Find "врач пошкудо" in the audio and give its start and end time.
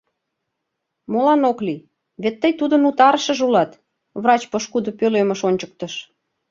4.23-4.89